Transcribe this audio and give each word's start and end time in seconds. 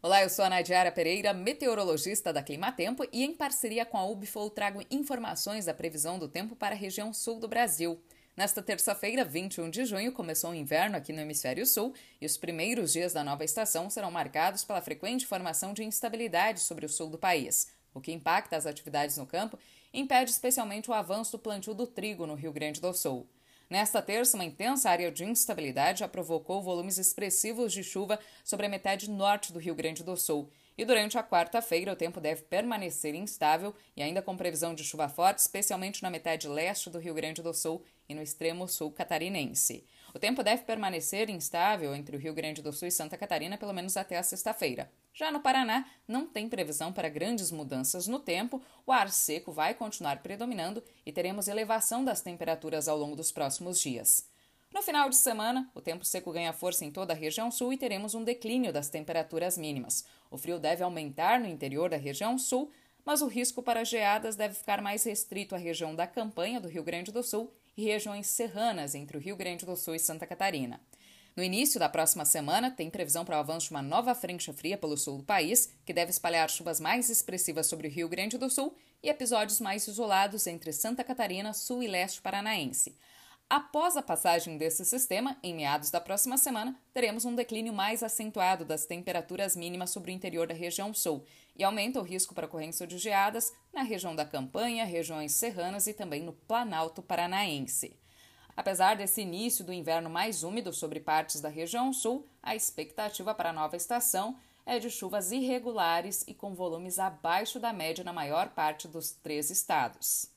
Olá, 0.00 0.22
eu 0.22 0.30
sou 0.30 0.44
a 0.44 0.48
Nadiara 0.48 0.92
Pereira, 0.92 1.34
meteorologista 1.34 2.32
da 2.32 2.40
Climatempo 2.40 3.04
e 3.12 3.24
em 3.24 3.34
parceria 3.34 3.84
com 3.84 3.98
a 3.98 4.06
UBFOL 4.06 4.48
trago 4.48 4.80
informações 4.92 5.64
da 5.64 5.74
previsão 5.74 6.20
do 6.20 6.28
tempo 6.28 6.54
para 6.54 6.72
a 6.72 6.78
região 6.78 7.12
sul 7.12 7.40
do 7.40 7.48
Brasil. 7.48 8.00
Nesta 8.36 8.62
terça-feira, 8.62 9.24
21 9.24 9.68
de 9.68 9.84
junho, 9.84 10.12
começou 10.12 10.50
o 10.50 10.54
inverno 10.54 10.96
aqui 10.96 11.12
no 11.12 11.20
hemisfério 11.20 11.66
sul 11.66 11.92
e 12.20 12.26
os 12.26 12.36
primeiros 12.36 12.92
dias 12.92 13.12
da 13.12 13.24
nova 13.24 13.44
estação 13.44 13.90
serão 13.90 14.08
marcados 14.08 14.62
pela 14.62 14.80
frequente 14.80 15.26
formação 15.26 15.74
de 15.74 15.82
instabilidade 15.82 16.60
sobre 16.60 16.86
o 16.86 16.88
sul 16.88 17.10
do 17.10 17.18
país, 17.18 17.72
o 17.92 18.00
que 18.00 18.12
impacta 18.12 18.56
as 18.56 18.66
atividades 18.66 19.16
no 19.16 19.26
campo 19.26 19.58
e 19.92 19.98
impede 19.98 20.30
especialmente 20.30 20.88
o 20.88 20.94
avanço 20.94 21.32
do 21.32 21.40
plantio 21.40 21.74
do 21.74 21.88
trigo 21.88 22.24
no 22.24 22.36
Rio 22.36 22.52
Grande 22.52 22.80
do 22.80 22.94
Sul. 22.94 23.28
Nesta 23.70 24.00
terça, 24.00 24.34
uma 24.34 24.46
intensa 24.46 24.88
área 24.88 25.12
de 25.12 25.24
instabilidade 25.24 26.00
já 26.00 26.08
provocou 26.08 26.62
volumes 26.62 26.96
expressivos 26.96 27.70
de 27.70 27.84
chuva 27.84 28.18
sobre 28.42 28.64
a 28.64 28.68
metade 28.68 29.10
norte 29.10 29.52
do 29.52 29.58
Rio 29.58 29.74
Grande 29.74 30.02
do 30.02 30.16
Sul. 30.16 30.50
E 30.76 30.86
durante 30.86 31.18
a 31.18 31.22
quarta-feira, 31.22 31.92
o 31.92 31.96
tempo 31.96 32.18
deve 32.18 32.42
permanecer 32.42 33.14
instável 33.14 33.74
e 33.94 34.02
ainda 34.02 34.22
com 34.22 34.36
previsão 34.38 34.74
de 34.74 34.84
chuva 34.84 35.06
forte, 35.06 35.40
especialmente 35.40 36.02
na 36.02 36.08
metade 36.08 36.48
leste 36.48 36.88
do 36.88 36.98
Rio 36.98 37.12
Grande 37.12 37.42
do 37.42 37.52
Sul 37.52 37.84
e 38.08 38.14
no 38.14 38.22
extremo 38.22 38.66
sul 38.66 38.90
catarinense. 38.90 39.84
O 40.14 40.18
tempo 40.18 40.42
deve 40.42 40.62
permanecer 40.62 41.28
instável 41.28 41.94
entre 41.94 42.16
o 42.16 42.18
Rio 42.18 42.32
Grande 42.32 42.62
do 42.62 42.72
Sul 42.72 42.88
e 42.88 42.92
Santa 42.92 43.18
Catarina 43.18 43.58
pelo 43.58 43.74
menos 43.74 43.98
até 43.98 44.16
a 44.16 44.22
sexta-feira. 44.22 44.90
Já 45.18 45.32
no 45.32 45.40
Paraná, 45.40 45.84
não 46.06 46.28
tem 46.28 46.48
previsão 46.48 46.92
para 46.92 47.08
grandes 47.08 47.50
mudanças 47.50 48.06
no 48.06 48.20
tempo, 48.20 48.62
o 48.86 48.92
ar 48.92 49.10
seco 49.10 49.50
vai 49.50 49.74
continuar 49.74 50.22
predominando 50.22 50.80
e 51.04 51.10
teremos 51.10 51.48
elevação 51.48 52.04
das 52.04 52.20
temperaturas 52.20 52.86
ao 52.86 52.96
longo 52.96 53.16
dos 53.16 53.32
próximos 53.32 53.80
dias. 53.80 54.28
No 54.72 54.80
final 54.80 55.10
de 55.10 55.16
semana, 55.16 55.68
o 55.74 55.80
tempo 55.80 56.04
seco 56.04 56.30
ganha 56.30 56.52
força 56.52 56.84
em 56.84 56.92
toda 56.92 57.14
a 57.14 57.16
região 57.16 57.50
sul 57.50 57.72
e 57.72 57.76
teremos 57.76 58.14
um 58.14 58.22
declínio 58.22 58.72
das 58.72 58.88
temperaturas 58.88 59.58
mínimas. 59.58 60.04
O 60.30 60.38
frio 60.38 60.56
deve 60.56 60.84
aumentar 60.84 61.40
no 61.40 61.48
interior 61.48 61.90
da 61.90 61.96
região 61.96 62.38
sul, 62.38 62.70
mas 63.04 63.20
o 63.20 63.26
risco 63.26 63.60
para 63.60 63.82
geadas 63.82 64.36
deve 64.36 64.54
ficar 64.54 64.80
mais 64.80 65.02
restrito 65.02 65.52
à 65.52 65.58
região 65.58 65.96
da 65.96 66.06
campanha 66.06 66.60
do 66.60 66.68
Rio 66.68 66.84
Grande 66.84 67.10
do 67.10 67.24
Sul 67.24 67.52
e 67.76 67.86
regiões 67.86 68.28
serranas 68.28 68.94
entre 68.94 69.16
o 69.16 69.20
Rio 69.20 69.34
Grande 69.34 69.66
do 69.66 69.74
Sul 69.74 69.96
e 69.96 69.98
Santa 69.98 70.28
Catarina. 70.28 70.80
No 71.38 71.44
início 71.44 71.78
da 71.78 71.88
próxima 71.88 72.24
semana, 72.24 72.68
tem 72.68 72.90
previsão 72.90 73.24
para 73.24 73.36
o 73.36 73.38
avanço 73.38 73.68
de 73.68 73.70
uma 73.70 73.80
nova 73.80 74.12
frente 74.12 74.52
fria 74.52 74.76
pelo 74.76 74.96
sul 74.96 75.18
do 75.18 75.22
país, 75.22 75.72
que 75.86 75.92
deve 75.92 76.10
espalhar 76.10 76.50
chuvas 76.50 76.80
mais 76.80 77.08
expressivas 77.08 77.68
sobre 77.68 77.86
o 77.86 77.90
Rio 77.92 78.08
Grande 78.08 78.36
do 78.36 78.50
Sul 78.50 78.76
e 79.00 79.08
episódios 79.08 79.60
mais 79.60 79.86
isolados 79.86 80.48
entre 80.48 80.72
Santa 80.72 81.04
Catarina, 81.04 81.54
sul 81.54 81.80
e 81.80 81.86
leste 81.86 82.20
paranaense. 82.20 82.96
Após 83.48 83.96
a 83.96 84.02
passagem 84.02 84.58
desse 84.58 84.84
sistema, 84.84 85.36
em 85.40 85.54
meados 85.54 85.92
da 85.92 86.00
próxima 86.00 86.36
semana, 86.36 86.76
teremos 86.92 87.24
um 87.24 87.36
declínio 87.36 87.72
mais 87.72 88.02
acentuado 88.02 88.64
das 88.64 88.84
temperaturas 88.84 89.54
mínimas 89.54 89.90
sobre 89.90 90.10
o 90.10 90.14
interior 90.14 90.48
da 90.48 90.54
região 90.54 90.92
sul 90.92 91.24
e 91.54 91.62
aumenta 91.62 92.00
o 92.00 92.02
risco 92.02 92.34
para 92.34 92.46
ocorrência 92.46 92.84
de 92.84 92.98
geadas 92.98 93.52
na 93.72 93.82
região 93.82 94.16
da 94.16 94.24
Campanha, 94.24 94.84
regiões 94.84 95.34
serranas 95.34 95.86
e 95.86 95.94
também 95.94 96.20
no 96.20 96.32
Planalto 96.32 97.00
Paranaense. 97.00 97.96
Apesar 98.58 98.96
desse 98.96 99.20
início 99.20 99.64
do 99.64 99.72
inverno 99.72 100.10
mais 100.10 100.42
úmido 100.42 100.72
sobre 100.72 100.98
partes 100.98 101.40
da 101.40 101.48
região 101.48 101.92
sul, 101.92 102.26
a 102.42 102.56
expectativa 102.56 103.32
para 103.32 103.50
a 103.50 103.52
nova 103.52 103.76
estação 103.76 104.36
é 104.66 104.80
de 104.80 104.90
chuvas 104.90 105.30
irregulares 105.30 106.24
e 106.26 106.34
com 106.34 106.56
volumes 106.56 106.98
abaixo 106.98 107.60
da 107.60 107.72
média 107.72 108.02
na 108.02 108.12
maior 108.12 108.48
parte 108.48 108.88
dos 108.88 109.12
três 109.12 109.48
estados. 109.48 110.28